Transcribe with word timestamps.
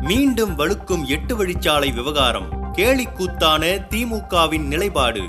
மீண்டும் 0.00 0.58
வலுக்கும் 0.58 1.04
எட்டு 1.04 1.44
வழிச்சாலை 1.44 1.92
விவகாரம். 1.92 2.72
கேலிக்கூத்தான 2.72 3.86
திமுகவின் 3.90 4.64
நிலைப்பாடு. 4.64 5.20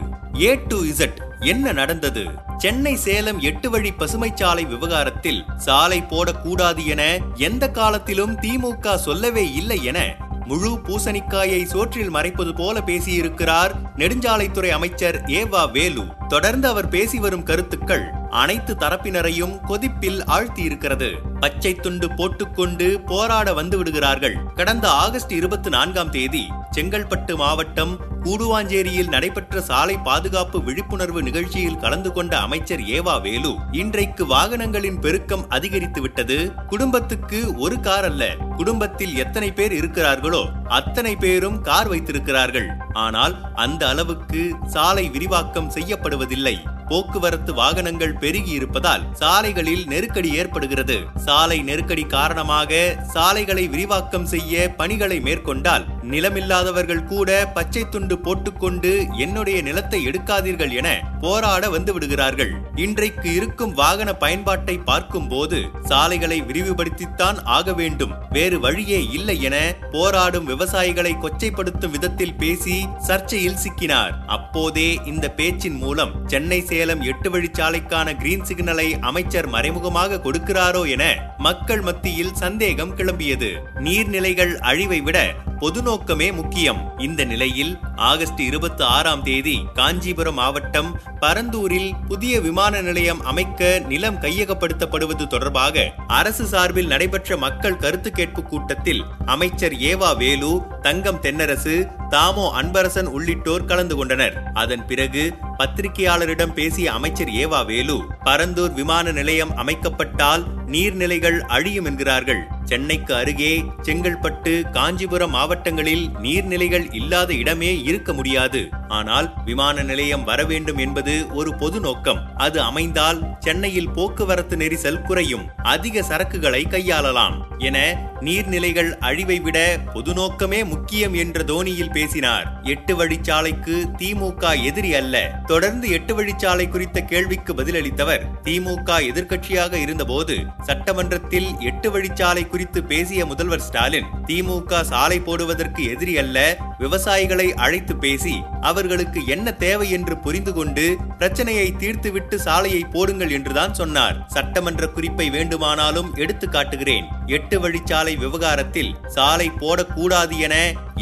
ஏ 0.42 0.60
டு 0.68 0.84
இசட் 0.84 1.18
என்ன 1.40 1.72
நடந்தது? 1.72 2.26
சென்னை 2.58 2.96
சேலம் 2.96 3.40
எட்டு 3.40 3.70
வழி 3.70 3.90
பசுமைச்சாலை 3.90 4.68
விவகாரத்தில் 4.68 5.44
சாலை 5.58 6.02
போடக்கூடாது 6.02 6.86
என 6.86 7.18
எந்த 7.36 7.72
காலத்திலும் 7.72 8.36
திமுக 8.36 8.96
சொல்லவே 8.96 9.52
இல்லை 9.52 9.84
என 9.84 10.16
முழு 10.46 10.70
பூசணிக்காயை 10.70 11.66
சோற்றில் 11.66 12.10
மறைப்பது 12.10 12.54
போல 12.54 12.80
பேசியிருக்கிறார் 12.80 13.72
நெடுஞ்சாலைத்துறை 13.96 14.70
அமைச்சர் 14.70 15.24
ஏவா 15.24 15.72
வேலு. 15.72 16.04
தொடர்ந்து 16.28 16.68
அவர் 16.68 16.88
பேசி 16.88 17.20
வரும் 17.20 17.44
கருத்துக்கள் 17.44 18.12
அனைத்து 18.32 18.76
தரப்பினரையும் 18.80 19.56
கொதிப்பில் 19.68 20.20
ஆழ்த்தியிருக்கிறது. 20.26 21.10
பச்சை 21.40 21.76
துண்டு 21.76 22.10
போட்டுக்கொண்டு 22.12 23.00
போராட 23.06 23.54
வந்து 23.54 23.78
விடுகிறார்கள். 23.78 24.38
கடந்த 24.56 24.90
ஆகஸ்ட் 24.90 25.32
இருபத்தி 25.32 25.70
நான்காம் 25.70 26.10
தேதி 26.10 26.48
செங்கல்பட்டு 26.72 27.36
மாவட்டம் 27.36 28.00
கூடுவாஞ்சேரியில் 28.24 29.10
நடைபெற்ற 29.10 29.62
சாலை 29.62 29.98
பாதுகாப்பு 29.98 30.64
விழிப்புணர்வு 30.64 31.24
நிகழ்ச்சியில் 31.24 31.78
கலந்து 31.78 32.12
கொண்ட 32.12 32.38
அமைச்சர் 32.38 32.80
ஏவா 32.80 33.22
வேலு 33.22 33.56
இன்றைக்கு 33.72 34.26
வாகனங்களின் 34.26 35.00
பெருக்கம் 35.00 35.50
அதிகரித்து 35.50 36.02
விட்டது. 36.02 36.54
குடும்பத்துக்கு 36.68 37.58
ஒரு 37.58 37.80
கார் 37.80 38.04
அல்ல 38.04 38.36
குடும்பத்தில் 38.56 39.16
எத்தனை 39.16 39.52
பேர் 39.52 39.72
இருக்கிறார்களோ 39.72 40.44
அத்தனை 40.68 41.16
பேரும் 41.16 41.62
கார் 41.62 41.88
வைத்திருக்கிறார்கள். 41.88 42.68
ஆனால் 42.94 43.52
அந்த 43.54 43.88
அளவுக்கு 43.88 44.56
சாலை 44.66 45.10
விரிவாக்கம் 45.10 45.70
செய்யப்படுவதில்லை. 45.70 46.80
போக்குவரத்து 46.92 47.54
வாகனங்கள் 47.54 48.18
பெருகி 48.18 48.52
இருப்பதால் 48.52 49.04
சாலைகளில் 49.14 49.84
நெருக்கடி 49.88 50.32
ஏற்படுகிறது. 50.34 50.98
சாலை 51.16 51.60
நெருக்கடி 51.62 52.04
காரணமாக 52.04 52.82
சாலைகளை 53.14 53.68
விரிவாக்கம் 53.68 54.26
செய்ய 54.26 54.74
பணிகளை 54.78 55.20
மேற்கொண்டால் 55.20 55.86
நிலமில்லாதவர்கள் 56.04 57.06
கூட 57.06 57.30
பச்சை 57.54 57.90
துண்டு 57.90 58.18
போட்டுக்கொண்டு 58.18 58.92
என்னுடைய 59.18 59.62
நிலத்தை 59.62 60.00
எடுக்காதீர்கள் 60.08 60.72
என 60.72 60.90
போராட 61.22 61.70
வந்து 61.70 61.94
விடுகிறார்கள். 61.94 62.52
இன்றைக்கு 62.76 63.34
இருக்கும் 63.34 63.74
வாகன 63.74 64.14
பயன்பாட்டை 64.14 64.78
பார்க்கும் 64.78 65.28
போது 65.28 65.60
சாலைகளை 65.90 66.42
விரிவுபடுத்தித்தான் 66.42 67.44
ஆக 67.44 67.74
வேண்டும். 67.74 68.14
வேறு 68.30 68.60
வழியே 68.60 69.00
இல்லை 69.12 69.42
என 69.42 69.76
போராடும் 69.92 70.48
விவசாயிகளை 70.48 71.14
கொச்சைப்படுத்தும் 71.18 71.92
விதத்தில் 71.92 72.36
பேசி 72.36 72.88
சர்ச்சையில் 73.08 73.62
சிக்கினார். 73.64 74.14
அப்போதே 74.28 74.90
இந்த 75.04 75.28
பேச்சின் 75.30 75.78
மூலம் 75.78 76.28
சென்னை 76.28 76.62
சேலம் 76.62 77.02
எட்டு 77.02 77.30
வழிச்சாலைக்கான 77.30 78.18
கிரீன் 78.18 78.48
சிக்னலை 78.50 79.00
அமைச்சர் 79.00 79.50
மறைமுகமாக 79.50 80.22
கொடுக்கிறாரோ 80.26 80.88
என 80.88 81.04
மக்கள் 81.38 81.82
மத்தியில் 81.82 82.34
சந்தேகம் 82.34 82.96
கிளம்பியது. 82.98 83.52
நீர்நிலைகள் 83.80 84.56
அழிவை 84.56 85.02
விட 85.02 85.20
பொது 85.62 85.82
நோக்கமே 85.82 86.32
முக்கியம். 86.32 86.80
இந்த 86.98 87.24
நிலையில் 87.24 87.78
ஆகஸ்ட் 87.96 88.40
இருபத்தி 88.40 88.84
ஆறாம் 88.84 89.24
தேதி 89.24 89.58
காஞ்சிபுரம் 89.74 90.34
மாவட்டம் 90.34 90.90
பரந்தூரில் 91.20 91.92
புதிய 92.08 92.40
விமான 92.42 92.82
நிலையம் 92.82 93.22
அமைக்க 93.22 93.82
நிலம் 93.88 94.16
கையகப்படுத்தப்படுவது 94.16 95.28
தொடர்பாக 95.28 95.94
அரசு 96.08 96.46
சார்பில் 96.46 96.88
நடைபெற்ற 96.88 97.38
மக்கள் 97.38 97.78
கருத்து 97.78 98.12
கேட்பு 98.12 98.44
கூட்டத்தில் 98.44 99.04
அமைச்சர் 99.26 99.74
ஏவா 99.74 100.18
வேலு 100.18 100.62
தங்கம் 100.82 101.22
தென்னரசு 101.22 101.76
தாமோ 102.10 102.62
அன்பரசன் 102.62 103.10
உள்ளிட்டோர் 103.18 103.66
கலந்து 103.66 103.96
கொண்டனர். 103.96 104.52
அதன் 104.54 104.86
பிறகு 104.86 105.34
பத்திரிகையாளரிடம் 105.58 106.54
பேசிய 106.54 106.92
அமைச்சர் 106.92 107.28
ஏவா 107.28 107.66
வேலு 107.66 108.00
பரந்தூர் 108.26 108.74
விமான 108.74 109.12
நிலையம் 109.12 109.56
அமைக்கப்பட்டால் 109.58 110.44
நீர்நிலைகள் 110.72 111.40
அழியும் 111.40 111.86
என்கிறார்கள். 111.86 112.48
சென்னைக்கு 112.64 113.16
அருகே 113.16 113.64
செங்கல்பட்டு 113.82 114.70
காஞ்சிபுரம் 114.70 115.32
மாவட்டங்களில் 115.32 116.10
நீர்நிலைகள் 116.22 116.94
இல்லாத 116.94 117.34
இடமே 117.34 117.84
இருக்க 117.84 118.14
முடியாது. 118.14 118.70
ஆனால் 118.88 119.34
விமான 119.46 119.84
நிலையம் 119.84 120.24
வர 120.24 120.46
வேண்டும் 120.46 120.78
என்பது 120.78 121.34
ஒரு 121.34 121.56
பொது 121.56 121.80
நோக்கம். 121.80 122.38
அது 122.38 122.62
அமைந்தால் 122.62 123.24
சென்னையில் 123.40 123.90
போக்குவரத்து 123.90 124.58
நெரிசல் 124.58 125.02
குறையும். 125.02 125.50
அதிக 125.58 126.02
சரக்குகளை 126.02 126.64
கையாளலாம். 126.70 127.42
என 127.58 128.10
நீர்நிலைகள் 128.26 128.90
அழிவை 129.00 129.40
விட 129.40 129.58
பொது 129.94 130.14
நோக்கமே 130.14 130.60
முக்கியம் 130.64 131.14
என்ற 131.14 131.44
தோனியில் 131.44 131.92
பேசினார். 131.92 132.46
எட்டு 132.64 132.94
வழிச்சாலைக்கு 133.00 133.76
திமுக 133.98 134.64
எதிரி 134.64 134.92
அல்ல. 134.96 135.16
தொடர்ந்து 135.46 135.90
எட்டு 135.90 136.14
வழிச்சாலை 136.18 136.70
குறித்த 136.70 137.02
கேள்விக்கு 137.02 137.54
பதிலளித்தவர் 137.54 138.26
திமுக 138.44 139.00
எதிர்க்கட்சியாக 139.10 139.74
இருந்தபோது 139.74 140.36
சட்டமன்றத்தில் 140.62 141.50
எட்டு 141.60 141.90
வழிச்சாலை 141.90 142.44
குறித்து 142.48 142.84
பேசிய 142.84 143.26
முதல்வர் 143.26 143.66
ஸ்டாலின் 143.68 144.12
திமுக 144.28 144.82
சாலை 144.82 145.20
போடுவதற்கு 145.20 145.84
எதிரி 145.90 146.18
அல்ல 146.18 146.38
விவசாயிகளை 146.80 147.48
அழைத்து 147.66 147.96
பேசி 147.96 148.36
அவர்களுக்கு 148.62 149.20
என்ன 149.26 149.48
தேவை 149.66 149.88
என்று 149.92 150.18
புரிந்து 150.18 150.54
கொண்டு 150.54 150.86
பிரச்சனையை 151.18 151.68
தீர்த்துவிட்டு 151.80 152.36
சாலையை 152.36 152.84
போடுங்கள் 152.84 153.32
என்றுதான் 153.32 153.74
சொன்னார். 153.74 154.18
சட்டமன்ற 154.28 154.88
குறிப்பை 154.88 155.30
வேண்டுமானாலும் 155.30 156.10
எடுத்து 156.16 156.50
காட்டுகிறேன் 156.50 157.08
எட்டு 157.26 157.58
வழிச்சாலை 157.60 158.11
விவகாரத்தில் 158.16 158.96
சாலை 159.08 159.48
போடக்கூடாது 159.50 160.38
என 160.40 160.56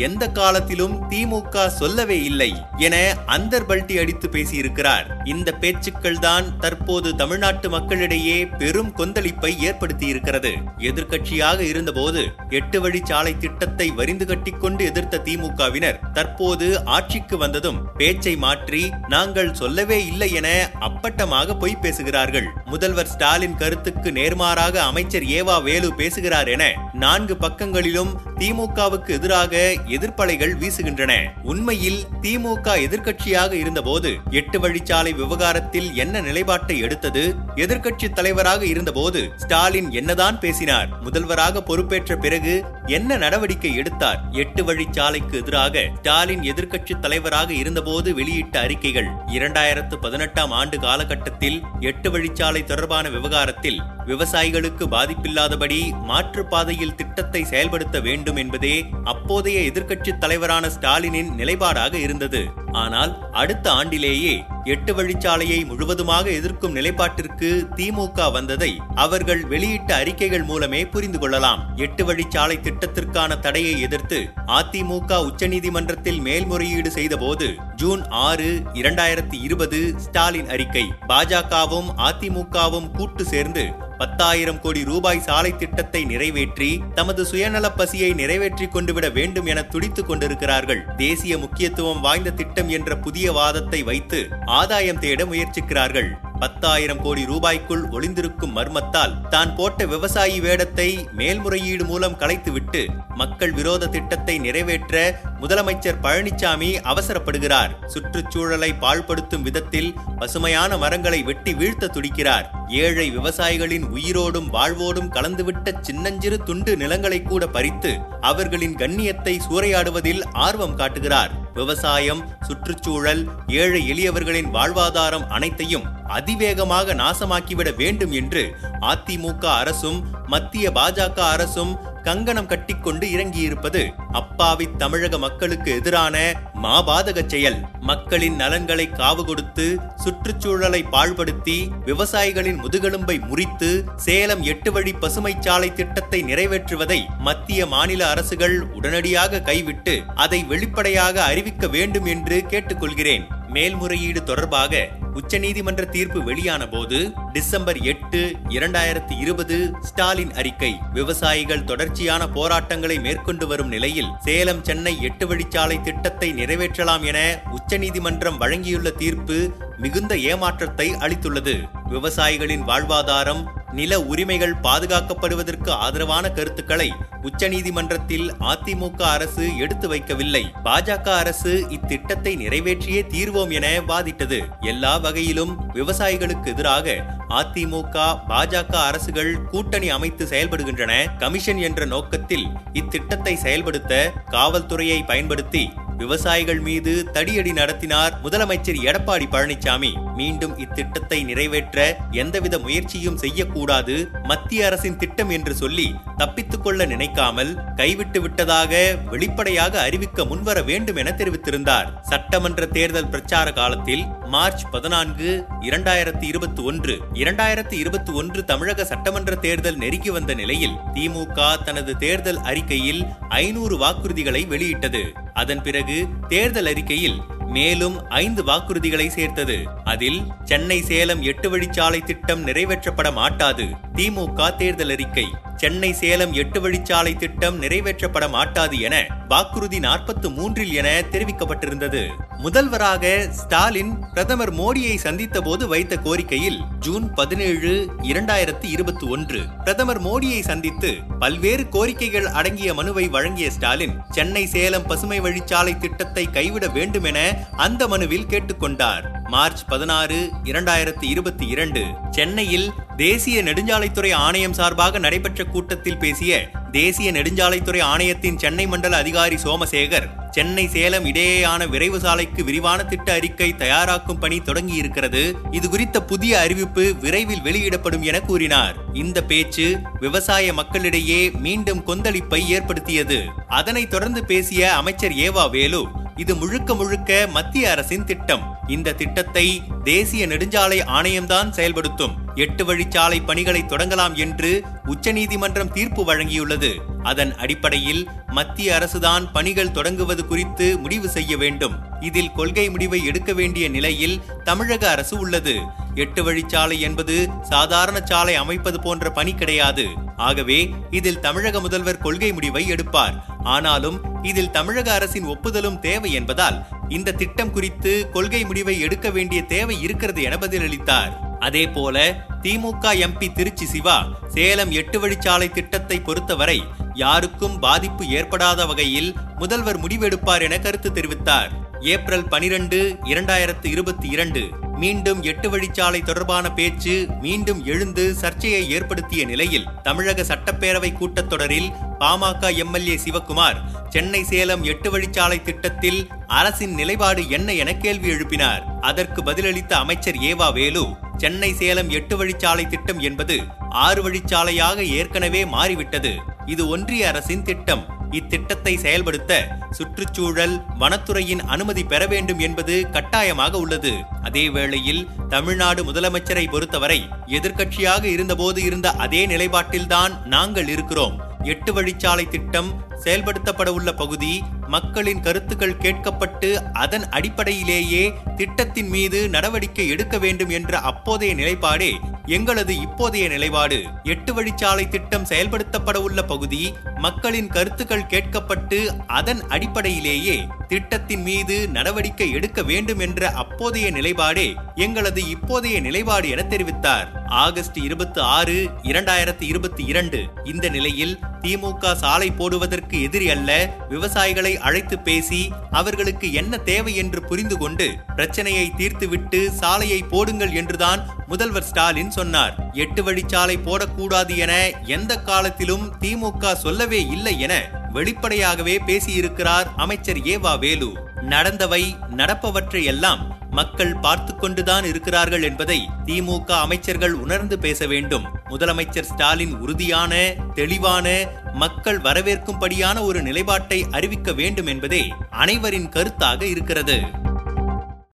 எந்த 0.06 0.24
காலத்திலும் 0.38 0.96
திமுக 1.12 1.66
சொல்லவே 1.78 2.18
இல்லை 2.30 2.50
என 2.88 2.96
அந்தர்பல்டி 3.36 3.96
அடித்து 4.02 4.28
பேசியிருக்கிறார். 4.36 5.06
இந்த 5.34 5.50
பேச்சுக்கள் 5.62 6.20
தான் 6.26 6.46
தற்போது 6.64 7.10
தமிழ்நாட்டு 7.22 7.68
மக்களிடையே 7.76 8.38
பெரும் 8.62 8.92
கொந்தளிப்பை 9.00 9.52
ஏற்படுத்தியிருக்கிறது. 9.68 10.52
எதிர்க்கட்சியாக 10.90 11.60
இருந்தபோது 11.72 12.24
எட்டு 12.60 12.80
வழிச்சாலை 12.86 13.34
திட்டத்தை 13.38 13.88
வரிந்து 14.00 14.28
கட்டிக்கொண்டு 14.32 14.84
எதிர்த்த 14.92 15.22
திமுகவினர் 15.28 16.02
தற்போது 16.18 16.68
ஆட்சிக்கு 16.98 17.38
வந்ததும் 17.38 17.82
பேச்சை 18.00 18.36
மாற்றி 18.46 18.84
நாங்கள் 19.16 19.52
சொல்லவே 19.54 20.00
இல்லை 20.12 20.30
என 20.42 20.48
அப்பட்டமாக 20.90 21.58
பொய் 21.64 21.82
பேசுகிறார்கள். 21.84 22.48
முதல்வர் 22.74 23.12
ஸ்டாலின் 23.14 23.60
கருத்துக்கு 23.62 24.10
நேர்மாறாக 24.20 24.76
அமைச்சர் 24.90 25.28
ஏவா 25.40 25.58
வேலு 25.68 25.92
பேசுகிறார் 26.02 26.52
என 26.56 26.64
நான்கு 27.04 27.36
பக்கங்களிலும் 27.46 28.12
திமுகவுக்கு 28.40 29.12
எதிராக 29.18 29.54
எதிர்ப்பலைகள் 29.98 30.56
வீசுகின்றன. 30.62 31.14
உண்மையில் 31.44 32.00
திமுக 32.22 32.76
எதிர்க்கட்சியாக 32.86 33.54
இருந்தபோது 33.54 34.12
எட்டு 34.30 34.60
வழிச்சாலை 34.60 35.16
விவகாரத்தில் 35.16 35.90
என்ன 35.94 36.22
நிலைப்பாட்டை 36.22 36.78
எடுத்தது? 36.80 37.24
எதிர்க்கட்சி 37.56 38.10
தலைவராக 38.10 38.66
இருந்தபோது 38.66 39.22
ஸ்டாலின் 39.38 39.92
என்னதான் 39.92 40.40
பேசினார்? 40.40 41.02
முதல்வராக 41.02 41.62
பொறுப்பேற்ற 41.62 42.18
பிறகு 42.18 42.56
என்ன 42.86 43.18
நடவடிக்கை 43.18 43.76
எடுத்தார்? 43.76 44.20
எட்டு 44.32 44.64
வழிச்சாலைக்கு 44.64 45.36
எதிராக 45.42 45.84
ஸ்டாலின் 46.00 46.42
எதிர்க்கட்சி 46.42 47.00
தலைவராக 47.00 47.54
இருந்தபோது 47.54 48.10
வெளியிட்ட 48.14 48.56
அறிக்கைகள் 48.60 49.10
இரண்டாயிரத்து 49.28 49.96
பதினெட்டாம் 49.96 50.52
ஆண்டு 50.52 50.80
காலகட்டத்தில் 50.80 51.62
எட்டு 51.80 52.10
வழிச்சாலை 52.10 52.64
தொடர்பான 52.64 53.10
விவகாரத்தில் 53.10 53.80
விவசாயிகளுக்கு 54.06 54.86
பாதிப்பில்லாதபடி 54.88 55.80
மாற்றுப்பாதையில் 56.08 56.96
திட்டத்தை 56.96 57.42
செயல்படுத்த 57.44 58.00
வேண்டும் 58.00 58.36
என்பதே 58.36 58.76
அப்போதைய 59.04 59.60
எதிர்க்கட்சி 59.70 60.18
தலைவரான 60.18 60.68
ஸ்டாலினின் 60.68 61.34
நிலைப்பாடாக 61.34 61.98
இருந்தது. 61.98 62.42
ஆனால் 62.72 63.32
அடுத்த 63.32 63.72
ஆண்டிலேயே 63.72 64.34
எட்டு 64.74 64.92
வழிச்சாலையை 64.98 65.60
முழுவதுமாக 65.66 66.26
எதிர்க்கும் 66.30 66.76
நிலைப்பாட்டிற்கு 66.76 67.50
திமுக 67.76 68.28
வந்ததை 68.32 68.70
அவர்கள் 68.96 69.44
வெளியிட்ட 69.44 69.92
அறிக்கைகள் 69.96 70.46
மூலமே 70.50 70.82
புரிந்து 70.94 71.20
கொள்ளலாம். 71.20 71.62
எட்டு 71.78 72.06
வழிச்சாலை 72.06 72.58
திட்டத்திற்கான 72.60 73.40
தடையை 73.40 73.74
எதிர்த்து 73.82 74.20
அதிமுக 74.60 75.22
உச்சநீதிமன்றத்தில் 75.30 76.22
மேல்முறையீடு 76.22 76.92
செய்தபோது 76.92 77.50
ஜூன் 77.76 78.06
ஆறு 78.28 78.50
இரண்டாயிரத்தி 78.82 79.38
இருபது 79.48 79.82
ஸ்டாலின் 79.98 80.50
அறிக்கை. 80.50 80.88
பாஜகவும் 81.08 81.92
அதிமுகவும் 82.10 82.90
கூட்டு 82.98 83.26
சேர்ந்து 83.26 83.66
பத்தாயிரம் 84.02 84.60
கோடி 84.64 84.82
ரூபாய் 84.90 85.22
சாலை 85.22 85.50
திட்டத்தை 85.62 86.02
நிறைவேற்றி 86.04 86.70
தமது 86.98 87.22
சுயநல 87.26 87.66
பசியை 87.72 88.12
நிறைவேற்றி 88.20 88.66
கொண்டுவிட 88.68 89.08
வேண்டும் 89.18 89.46
என 89.46 89.60
துடித்துக் 89.74 90.08
கொண்டிருக்கிறார்கள். 90.10 90.82
தேசிய 90.98 91.34
முக்கியத்துவம் 91.38 92.04
வாய்ந்த 92.06 92.32
திட்டம் 92.32 92.70
என்ற 92.78 92.98
புதிய 93.06 93.32
வாதத்தை 93.32 93.82
வைத்து 93.84 94.20
ஆதாயம் 94.60 95.04
தேட 95.04 95.22
முயற்சிக்கிறார்கள். 95.26 96.10
பத்தாயிரம் 96.42 97.02
கோடி 97.04 97.24
ரூபாய்க்குள் 97.32 97.82
ஒளிந்திருக்கும் 97.96 98.54
மர்மத்தால் 98.58 99.16
தான் 99.30 99.52
போட்ட 99.56 99.86
விவசாயி 99.86 100.38
வேடத்தை 100.46 100.88
மேல்முறையீடு 101.18 101.86
மூலம் 101.86 102.16
கலைத்துவிட்டு 102.22 102.82
மக்கள் 103.22 103.54
விரோத 103.58 103.90
திட்டத்தை 103.96 104.36
நிறைவேற்ற 104.38 105.02
முதலமைச்சர் 105.42 106.00
பழனிசாமி 106.06 106.70
அவசரப்படுகிறார். 106.92 107.74
சுற்றுச்சூழலை 107.88 108.72
பாழ்படுத்தும் 108.84 109.46
விதத்தில் 109.48 109.90
பசுமையான 110.20 110.78
மரங்களை 110.78 111.20
வெட்டி 111.24 111.54
வீழ்த்த 111.54 111.92
துடிக்கிறார். 111.98 112.48
ஏழை 112.84 113.08
விவசாயிகளின் 113.18 113.86
உயிரோடும் 113.98 114.50
வாழ்வோடும் 114.56 115.14
கலந்துவிட்ட 115.18 115.76
சின்னஞ்சிறு 115.82 116.40
துண்டு 116.44 116.74
நிலங்களை 116.78 117.22
கூட 117.24 117.44
பறித்து 117.48 117.94
அவர்களின் 118.22 118.76
கண்ணியத்தை 118.76 119.36
சூறையாடுவதில் 119.48 120.24
ஆர்வம் 120.48 120.80
காட்டுகிறார். 120.82 121.34
விவசாயம் 121.60 122.22
சுற்றுச்சூழல் 122.48 123.22
ஏழை 123.58 123.82
எளியவர்களின் 123.92 124.52
வாழ்வாதாரம் 124.54 125.28
அனைத்தையும் 125.30 125.88
அதிவேகமாக 126.10 126.94
நாசமாக்கிவிட 126.94 127.70
வேண்டும் 127.76 128.14
என்று 128.14 128.44
அதிமுக 128.86 129.44
அரசும் 129.56 130.00
மத்திய 130.28 130.72
பாஜக 130.72 131.18
அரசும் 131.28 131.74
கங்கணம் 132.10 132.46
கட்டிக்கொண்டு 132.46 133.08
இறங்கியிருப்பது 133.08 133.82
அப்பாவி 134.12 134.66
தமிழக 134.78 135.18
மக்களுக்கு 135.18 135.72
எதிரான 135.72 136.16
மாபாதக 136.64 137.26
செயல். 137.28 137.58
மக்களின் 137.80 138.36
நலன்களை 138.36 138.86
காவு 138.88 139.24
கொடுத்து 139.26 139.80
சுற்றுச்சூழலை 139.96 140.84
பாழ்படுத்தி 140.92 141.58
விவசாயிகளின் 141.86 142.60
முதுகெலும்பை 142.60 143.28
முறித்து 143.28 143.84
சேலம் 143.96 144.42
எட்டு 144.42 144.72
வழி 144.72 144.94
பசுமை 144.94 145.36
சாலை 145.40 145.74
திட்டத்தை 145.74 146.24
நிறைவேற்றுவதை 146.24 147.00
மத்திய 147.18 147.66
மாநில 147.66 148.10
அரசுகள் 148.10 148.60
உடனடியாக 148.62 149.42
கைவிட்டு 149.42 150.02
அதை 150.16 150.44
வெளிப்படையாக 150.44 151.24
அறிவிக்க 151.24 151.68
வேண்டும் 151.68 152.06
என்று 152.06 152.46
கேட்டுக்கொள்கிறேன். 152.50 153.26
மேல்முறையீடு 153.48 154.24
தொடர்பாக 154.24 154.88
உச்சநீதிமன்ற 155.20 155.84
தீர்ப்பு 155.90 156.24
வெளியான 156.24 156.68
போது 156.68 157.12
டிசம்பர் 157.34 157.78
எட்டு 157.78 158.20
இரண்டாயிரத்தி 158.50 159.16
இருபது 159.20 159.58
ஸ்டாலின் 159.82 160.34
அறிக்கை 160.34 160.72
விவசாயிகள் 160.94 161.64
தொடர்ச்சியான 161.64 162.28
போராட்டங்களை 162.30 163.00
மேற்கொண்டு 163.00 163.48
வரும் 163.48 163.68
நிலையில் 163.68 164.14
சேலம் 164.20 164.64
சென்னை 164.64 165.02
எட்டு 165.02 165.28
வழிச்சாலை 165.28 165.82
திட்டத்தை 165.82 166.32
நிறைவேற்றலாம் 166.32 167.04
என 167.04 167.42
உச்சநீதிமன்றம் 167.52 168.38
வழங்கியுள்ள 168.38 168.92
தீர்ப்பு 168.92 169.40
மிகுந்த 169.78 170.18
ஏமாற்றத்தை 170.18 170.90
அளித்துள்ளது. 170.94 171.58
விவசாயிகளின் 171.90 172.66
வாழ்வாதாரம் 172.68 173.44
நில 173.72 174.02
உரிமைகள் 174.02 174.56
பாதுகாக்கப்படுவதற்கு 174.64 175.70
ஆதரவான 175.70 176.32
கருத்துக்களை 176.32 176.94
உச்சநீதிமன்றத்தில் 177.22 178.28
அதிமுக 178.40 179.02
அரசு 179.02 179.58
எடுத்து 179.58 179.88
வைக்கவில்லை. 179.94 180.44
பாஜக 180.64 181.08
அரசு 181.10 181.68
இத்திட்டத்தை 181.70 182.36
நிறைவேற்றியே 182.36 183.02
தீர்வோம் 183.02 183.52
என 183.52 183.68
வாதிட்டது. 183.88 184.40
எல்லா 184.62 185.00
வகையிலும் 185.10 185.54
விவசாயிகளுக்கு 185.74 186.50
எதிராக 186.54 186.94
அதிமுக 187.30 187.96
பாஜக 188.30 188.74
அரசுகள் 188.90 189.32
கூட்டணி 189.52 189.90
அமைத்து 189.90 190.26
செயல்படுகின்றன. 190.26 190.94
கமிஷன் 191.18 191.62
என்ற 191.68 191.86
நோக்கத்தில் 191.86 192.48
இத்திட்டத்தை 192.74 193.34
செயல்படுத்த 193.46 193.94
காவல்துறையை 194.32 195.00
பயன்படுத்தி 195.06 195.64
விவசாயிகள் 196.00 196.60
மீது 196.60 196.94
தடியடி 197.14 197.54
நடத்தினார் 197.54 198.14
முதலமைச்சர் 198.24 198.80
எடப்பாடி 198.90 199.28
பழனிசாமி. 199.32 199.92
மீண்டும் 200.16 200.54
இத்திட்டத்தை 200.58 201.24
நிறைவேற்ற 201.24 201.98
எந்தவித 202.12 202.60
முயற்சியும் 202.60 203.18
செய்யக்கூடாது 203.18 203.96
மத்திய 204.24 204.66
அரசின் 204.66 204.98
திட்டம் 204.98 205.30
என்று 205.30 205.56
சொல்லி 205.56 205.96
தப்பித்துக் 206.18 206.64
கொள்ள 206.64 206.86
நினைக்காமல் 206.86 207.52
கைவிட்டு 207.76 208.22
விட்டதாக 208.22 208.98
வெளிப்படையாக 209.10 209.82
அறிவிக்க 209.82 210.26
முன்வர 210.26 210.62
வேண்டும் 210.62 210.96
என 210.96 211.14
தெரிவித்திருந்தார். 211.18 212.02
சட்டமன்ற 212.02 212.66
தேர்தல் 212.66 213.10
பிரச்சார 213.10 213.52
காலத்தில் 213.52 214.04
மார்ச் 214.28 214.66
பதினான்கு 214.72 215.44
இரண்டாயிரத்தி 215.62 216.24
இருபத்தி 216.24 216.62
ஒன்று 216.62 216.96
இரண்டாயிரத்தி 217.14 217.74
இருபத்தி 217.74 218.12
ஒன்று 218.12 218.46
தமிழக 218.46 218.86
சட்டமன்ற 218.86 219.36
தேர்தல் 219.36 219.76
நெருங்கி 219.76 220.10
வந்த 220.10 220.34
நிலையில் 220.34 220.78
திமுக 220.94 221.64
தனது 221.64 221.98
தேர்தல் 221.98 222.38
அறிக்கையில் 222.38 223.06
ஐநூறு 223.30 223.78
வாக்குறுதிகளை 223.78 224.48
வெளியிட்டது. 224.48 225.04
அதன் 225.42 225.62
பிறகு 225.62 225.98
தேர்தல் 226.28 226.66
அறிக்கையில் 226.66 227.20
மேலும் 227.46 227.98
ஐந்து 228.10 228.42
வாக்குறுதிகளை 228.44 229.08
சேர்த்தது. 229.08 229.58
அதில் 229.84 230.20
சென்னை 230.44 230.82
சேலம் 230.82 231.22
எட்டு 231.22 231.48
வழிச்சாலை 231.50 232.04
திட்டம் 232.04 232.46
நிறைவேற்றப்பட 232.48 233.12
மாட்டாது. 233.14 233.66
திமுக 233.94 234.56
தேர்தல் 234.56 234.90
அறிக்கை. 234.90 235.28
சென்னை 235.62 235.94
சேலம் 235.94 236.34
எட்டு 236.34 236.60
வழிச்சாலை 236.64 237.18
திட்டம் 237.18 237.62
நிறைவேற்றப்பட 237.62 238.30
மாட்டாது 238.30 238.80
என 238.80 239.06
வாக்குறுதி 239.28 239.80
நாற்பத்து 239.80 240.30
மூன்றில் 240.30 240.74
என 240.74 240.90
தெரிவிக்கப்பட்டிருந்தது. 241.12 242.08
முதல்வராக 242.38 243.30
ஸ்டாலின் 243.32 244.00
பிரதமர் 244.14 244.54
மோடியை 244.54 244.96
சந்தித்த 244.96 245.42
போது 245.42 245.68
வைத்த 245.68 245.96
கோரிக்கையில் 245.96 246.60
ஜூன் 246.80 247.14
பதினேழு 247.14 247.92
இரண்டாயிரத்தி 248.02 248.64
இருபத்தி 248.64 249.08
ஒன்று. 249.08 249.42
பிரதமர் 249.64 250.02
மோடியை 250.02 250.42
சந்தித்து 250.42 250.94
பல்வேறு 251.20 251.64
கோரிக்கைகள் 251.64 252.24
அடங்கிய 252.24 252.74
மனுவை 252.74 253.08
வழங்கிய 253.08 253.52
ஸ்டாலின் 253.52 253.98
சென்னை 254.10 254.46
சேலம் 254.46 254.88
பசுமை 254.88 255.22
வழிச்சாலை 255.22 255.78
திட்டத்தை 255.78 256.26
கைவிட 256.32 256.68
வேண்டும் 256.68 257.04
என 257.04 257.48
அந்த 257.52 257.88
மனுவில் 257.88 258.26
கேட்டுக்கொண்டார். 258.26 259.19
மார்ச் 259.30 259.66
பதினாறு 259.66 260.30
இரண்டாயிரத்தி 260.44 261.04
இருபத்தி 261.04 261.48
இரண்டு 261.48 261.82
சென்னையில் 262.12 262.72
தேசிய 262.98 263.44
நெடுஞ்சாலைத்துறை 263.44 264.14
ஆணையம் 264.14 264.54
சார்பாக 264.54 265.00
நடைபெற்ற 265.00 265.44
கூட்டத்தில் 265.44 265.98
பேசிய 265.98 266.50
தேசிய 266.72 267.12
நெடுஞ்சாலைத்துறை 267.12 267.82
ஆணையத்தின் 267.82 268.38
சென்னை 268.38 268.68
மண்டல 268.68 268.98
அதிகாரி 268.98 269.36
சோமசேகர் 269.36 270.08
சென்னை 270.32 270.68
சேலம் 270.68 271.06
இடையேயான 271.06 271.70
விரைவு 271.70 272.00
சாலைக்கு 272.00 272.44
விரிவான 272.44 272.84
திட்ட 272.84 273.14
அறிக்கை 273.14 273.54
தயாராக்கும் 273.58 274.20
பணி 274.20 274.42
தொடங்கி 274.42 274.74
இருக்கிறது 274.74 275.36
இது 275.52 275.70
குறித்த 275.70 276.04
புதிய 276.04 276.40
அறிவிப்பு 276.40 276.96
விரைவில் 277.02 277.42
வெளியிடப்படும் 277.42 278.02
என 278.02 278.20
கூறினார். 278.22 278.76
இந்த 278.94 279.24
பேச்சு 279.24 279.78
விவசாய 280.00 280.54
மக்களிடையே 280.54 281.32
மீண்டும் 281.32 281.86
கொந்தளிப்பை 281.88 282.48
ஏற்படுத்தியது. 282.48 283.22
அதனைத் 283.48 283.90
தொடர்ந்து 283.90 284.26
பேசிய 284.26 284.74
அமைச்சர் 284.74 285.12
ஏவா 285.12 285.50
வேலு 285.50 285.88
இது 286.20 286.36
முழுக்க 286.36 286.76
முழுக்க 286.76 287.28
மத்திய 287.32 287.72
அரசின் 287.72 288.06
திட்டம். 288.06 288.44
இந்த 288.68 288.94
திட்டத்தை 288.94 289.64
தேசிய 289.84 290.28
நெடுஞ்சாலை 290.28 290.80
ஆணையம்தான் 290.86 291.50
செயல்படுத்தும். 291.50 292.16
எட்டு 292.36 292.64
வழிச்சாலை 292.66 293.26
பணிகளை 293.26 293.62
தொடங்கலாம் 293.62 294.16
என்று 294.16 294.64
உச்சநீதிமன்றம் 294.86 295.72
தீர்ப்பு 295.72 296.04
வழங்கியுள்ளது. 296.14 296.89
அதன் 297.04 297.36
அடிப்படையில் 297.36 298.10
மத்திய 298.28 298.78
அரசுதான் 298.78 299.32
பணிகள் 299.34 299.72
தொடங்குவது 299.72 300.26
குறித்து 300.26 300.78
முடிவு 300.78 301.10
செய்ய 301.10 301.38
வேண்டும். 301.38 301.76
இதில் 302.02 302.32
கொள்கை 302.32 302.70
முடிவை 302.70 303.06
எடுக்க 303.06 303.34
வேண்டிய 303.34 303.70
நிலையில் 303.70 304.22
தமிழக 304.44 304.90
அரசு 304.90 305.20
உள்ளது. 305.20 305.60
எட்டு 305.96 306.24
வழிச்சாலை 306.24 306.80
என்பது 306.80 307.30
சாதாரண 307.42 308.02
சாலை 308.04 308.36
அமைப்பது 308.36 308.80
போன்ற 308.80 309.12
பணி 309.12 309.36
கிடையாது. 309.36 309.86
ஆகவே 310.16 310.70
இதில் 310.90 311.20
தமிழக 311.20 311.60
முதல்வர் 311.60 311.98
கொள்கை 311.98 312.34
முடிவை 312.34 312.68
எடுப்பார். 312.68 313.26
ஆனாலும் 313.44 314.24
இதில் 314.24 314.52
தமிழக 314.52 314.94
அரசின் 314.94 315.26
ஒப்புதலும் 315.26 315.80
தேவை 315.80 316.14
என்பதால் 316.14 316.68
இந்த 316.90 317.12
திட்டம் 317.12 317.52
குறித்து 317.52 318.10
கொள்கை 318.10 318.46
முடிவை 318.46 318.80
எடுக்க 318.80 319.10
வேண்டிய 319.10 319.42
தேவை 319.42 319.82
இருக்கிறது 319.82 320.22
என 320.22 320.36
பதிலளித்தார். 320.36 321.38
அதே 321.40 321.68
போல 321.68 322.26
திமுக 322.42 322.94
எம்பி 323.06 323.34
திருச்சி 323.34 323.66
சிவா 323.66 324.08
சேலம் 324.28 324.72
எட்டு 324.72 325.08
வழிச்சாலை 325.08 325.52
திட்டத்தை 325.52 326.00
பொறுத்தவரை 326.00 326.64
யாருக்கும் 327.04 327.58
பாதிப்பு 327.66 328.04
ஏற்படாத 328.18 328.66
வகையில் 328.70 329.10
முதல்வர் 329.42 329.82
முடிவெடுப்பார் 329.84 330.46
என 330.48 330.56
கருத்து 330.60 330.90
தெரிவித்தார். 330.92 331.52
ஏப்ரல் 331.94 332.30
பனிரெண்டு 332.32 332.80
இரண்டாயிரத்து 333.12 333.68
இருபத்தி 333.74 334.08
இரண்டு. 334.16 334.42
மீண்டும் 334.82 335.22
எட்டு 335.30 335.48
வழிச்சாலை 335.52 336.00
தொடர்பான 336.04 336.46
பேச்சு 336.58 336.94
மீண்டும் 337.22 337.62
எழுந்து 337.66 338.04
சர்ச்சையை 338.22 338.62
ஏற்படுத்திய 338.76 339.22
நிலையில் 339.32 339.68
தமிழக 339.88 340.26
சட்டப்பேரவை 340.30 340.92
கூட்டத்தொடரில் 341.00 341.70
பாமக 342.02 342.52
எம்எல்ஏ 342.64 342.96
சிவக்குமார் 343.06 343.60
சென்னை 343.90 344.22
சேலம் 344.32 344.64
எட்டு 344.72 344.90
வழிச்சாலை 344.94 345.38
திட்டத்தில் 345.42 346.00
அரசின் 346.40 346.76
நிலைப்பாடு 346.80 347.24
என்ன 347.38 347.54
என 347.62 347.70
கேள்வி 347.86 348.10
எழுப்பினார். 348.16 348.64
அதற்கு 348.90 349.22
பதிலளித்த 349.24 349.74
அமைச்சர் 349.84 350.20
ஏவா 350.32 350.50
வேலு 350.54 350.86
சென்னை 351.24 351.52
சேலம் 351.62 351.90
எட்டு 352.00 352.16
வழிச்சாலை 352.20 352.66
திட்டம் 352.68 353.02
என்பது 353.10 353.38
ஆறு 353.86 354.02
வழிச்சாலையாக 354.06 354.80
ஏற்கனவே 355.00 355.42
மாறிவிட்டது. 355.56 356.14
இது 356.50 356.64
ஒன்றிய 356.68 357.08
அரசின் 357.08 357.44
திட்டம். 357.44 357.84
இத்திட்டத்தை 358.12 358.78
செயல்படுத்த 358.78 359.34
சுற்றுச்சூழல் 359.72 360.56
வனத்துறையின் 360.80 361.44
அனுமதி 361.46 361.84
பெற 361.84 362.02
வேண்டும் 362.06 362.40
என்பது 362.40 362.76
கட்டாயமாக 362.92 363.60
உள்ளது. 363.60 363.92
அதேவேளையில் 364.22 365.04
தமிழ்நாடு 365.28 365.84
முதலமைச்சரை 365.84 366.46
பொறுத்தவரை 366.50 367.00
எதிர்க்கட்சியாக 367.38 368.04
இருந்தபோது 368.04 368.64
இருந்த 368.64 368.90
அதே 369.06 369.24
நிலைப்பாட்டில்தான் 369.26 370.26
நாங்கள் 370.26 370.68
இருக்கிறோம். 370.68 371.18
எட்டு 371.44 371.72
வழிச்சாலை 371.74 372.28
திட்டம் 372.28 372.70
செயல்படுத்தப்பட 373.04 373.70
உள்ள 373.70 373.90
பகுதி 373.94 374.32
மக்களின் 374.68 375.22
கருத்துக்கள் 375.22 375.80
கேட்கப்பட்டு 375.84 376.50
அதன் 376.74 377.06
அடிப்படையிலேயே 377.10 378.04
திட்டத்தின் 378.36 378.90
மீது 378.90 379.30
நடவடிக்கை 379.30 379.88
எடுக்க 379.88 380.18
வேண்டும் 380.18 380.50
என்ற 380.50 380.80
அப்போதைய 380.80 381.36
நிலைப்பாடே 381.36 381.92
எங்களது 382.30 382.74
இப்போதைய 382.74 383.28
நிலைப்பாடு 383.30 383.78
எட்டு 384.04 384.34
வழிச்சாலை 384.34 384.88
திட்டம் 384.88 385.28
செயல்படுத்தப்பட 385.30 385.96
உள்ள 385.96 386.24
பகுதி 386.24 386.74
மக்களின் 386.96 387.48
கருத்துக்கள் 387.48 388.10
கேட்கப்பட்டு 388.10 388.80
அதன் 389.08 389.42
அடிப்படையிலேயே 389.48 390.48
திட்டத்தின் 390.68 391.22
மீது 391.22 391.70
நடவடிக்கை 391.70 392.32
எடுக்க 392.32 392.64
வேண்டும் 392.64 393.00
என்ற 393.00 393.32
அப்போதைய 393.32 393.92
நிலைப்பாடே 393.92 394.48
எங்களது 394.76 395.22
இப்போதைய 395.22 395.82
நிலைப்பாடு 395.82 396.30
என 396.30 396.42
தெரிவித்தார். 396.42 397.08
ஆகஸ்ட் 397.28 397.78
இருபத்தி 397.78 398.22
ஆறு 398.22 398.70
இரண்டாயிரத்தி 398.84 399.42
இருபத்தி 399.42 399.86
இரண்டு. 399.86 400.20
இந்த 400.44 400.70
நிலையில் 400.70 401.20
திமுக 401.42 401.94
சாலை 401.96 402.32
போடுவதற்கு 402.32 403.02
எதிரி 403.02 403.30
அல்ல 403.30 403.52
விவசாயிகளை 403.90 404.58
அழைத்து 404.58 405.00
பேசி 405.00 405.52
அவர்களுக்கு 405.72 406.34
என்ன 406.34 406.58
தேவை 406.58 406.96
என்று 406.96 407.22
புரிந்து 407.22 407.58
கொண்டு 407.58 407.88
பிரச்சனையை 408.16 408.72
தீர்த்துவிட்டு 408.78 409.50
சாலையை 409.50 410.02
போடுங்கள் 410.04 410.52
என்றுதான் 410.52 411.19
முதல்வர் 411.30 411.64
ஸ்டாலின் 411.64 412.12
சொன்னார் 412.12 412.54
எட்டு 412.74 413.02
வழிச்சாலை 413.04 413.56
போடக்கூடாது 413.66 414.38
என 414.38 414.54
எந்த 414.86 415.22
காலத்திலும் 415.22 415.86
திமுக 416.02 416.54
சொல்லவே 416.54 417.02
இல்லை 417.06 417.40
என 417.40 417.54
வெளிப்படையாகவே 417.94 418.76
பேசியிருக்கிறார் 418.86 419.68
அமைச்சர் 419.76 420.18
ஏவா 420.18 420.60
வேலு. 420.60 420.90
நடந்தவை 421.30 421.84
நடப்பவற்றை 422.16 422.84
எல்லாம் 422.84 423.22
மக்கள் 423.50 423.94
பார்த்து 423.96 424.36
கொண்டுதான் 424.36 424.86
இருக்கிறார்கள் 424.86 425.44
என்பதை 425.44 425.90
திமுக 426.06 426.52
அமைச்சர்கள் 426.52 427.14
உணர்ந்து 427.14 427.60
பேச 427.60 427.88
வேண்டும். 427.88 428.26
முதலமைச்சர் 428.50 429.10
ஸ்டாலின் 429.12 429.56
உறுதியான 429.56 430.14
தெளிவான 430.54 431.08
மக்கள் 431.54 432.02
வரவேற்கும்படியான 432.02 433.02
ஒரு 433.02 433.22
நிலைப்பாட்டை 433.22 433.86
அறிவிக்க 433.92 434.34
வேண்டும் 434.34 434.66
என்பதே 434.66 435.04
அனைவரின் 435.30 435.90
கருத்தாக 435.90 436.42
இருக்கிறது. 436.42 437.00